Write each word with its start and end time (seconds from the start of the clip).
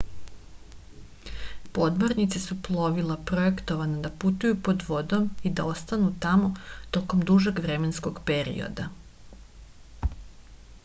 podmornice 1.77 2.39
su 2.45 2.55
plovila 2.67 3.17
projektovana 3.31 3.99
da 4.05 4.11
putuju 4.23 4.55
pod 4.69 4.85
vodom 4.87 5.27
i 5.49 5.51
da 5.59 5.65
ostanu 5.73 6.09
tamo 6.25 6.49
tokom 6.97 7.21
dužeg 7.33 7.61
vremenskog 7.67 8.23
perioda 8.31 8.87